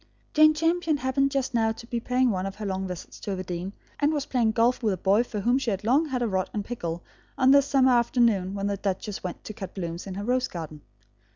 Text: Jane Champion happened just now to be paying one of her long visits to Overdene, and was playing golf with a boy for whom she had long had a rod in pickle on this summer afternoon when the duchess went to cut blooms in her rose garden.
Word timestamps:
Jane 0.33 0.55
Champion 0.55 0.97
happened 0.97 1.29
just 1.29 1.53
now 1.53 1.71
to 1.73 1.85
be 1.85 1.99
paying 1.99 2.31
one 2.31 2.47
of 2.47 2.55
her 2.55 2.65
long 2.65 2.87
visits 2.87 3.19
to 3.19 3.33
Overdene, 3.37 3.71
and 3.99 4.11
was 4.11 4.25
playing 4.25 4.53
golf 4.53 4.81
with 4.81 4.95
a 4.95 4.97
boy 4.97 5.21
for 5.23 5.41
whom 5.41 5.59
she 5.59 5.69
had 5.69 5.83
long 5.83 6.07
had 6.07 6.23
a 6.23 6.27
rod 6.27 6.49
in 6.55 6.63
pickle 6.63 7.03
on 7.37 7.51
this 7.51 7.67
summer 7.67 7.91
afternoon 7.91 8.55
when 8.55 8.65
the 8.65 8.77
duchess 8.77 9.23
went 9.23 9.43
to 9.43 9.53
cut 9.53 9.75
blooms 9.75 10.07
in 10.07 10.15
her 10.15 10.23
rose 10.23 10.47
garden. 10.47 10.81